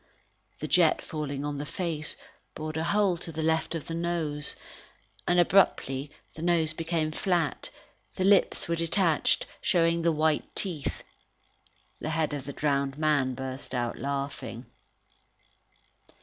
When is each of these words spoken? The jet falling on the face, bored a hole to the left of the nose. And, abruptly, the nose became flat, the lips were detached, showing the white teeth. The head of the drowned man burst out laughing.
The 0.61 0.67
jet 0.67 0.99
falling 1.03 1.45
on 1.45 1.59
the 1.59 1.65
face, 1.67 2.17
bored 2.55 2.75
a 2.75 2.85
hole 2.85 3.17
to 3.17 3.31
the 3.31 3.43
left 3.43 3.75
of 3.75 3.85
the 3.85 3.93
nose. 3.93 4.55
And, 5.27 5.39
abruptly, 5.39 6.09
the 6.33 6.41
nose 6.41 6.73
became 6.73 7.11
flat, 7.11 7.69
the 8.15 8.23
lips 8.23 8.67
were 8.67 8.75
detached, 8.75 9.45
showing 9.61 10.01
the 10.01 10.11
white 10.11 10.55
teeth. 10.55 11.03
The 11.99 12.09
head 12.09 12.33
of 12.33 12.45
the 12.45 12.53
drowned 12.53 12.97
man 12.97 13.35
burst 13.35 13.75
out 13.75 13.99
laughing. 13.99 14.65